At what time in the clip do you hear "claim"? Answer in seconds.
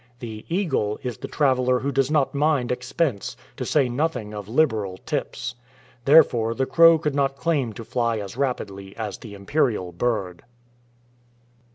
7.37-7.71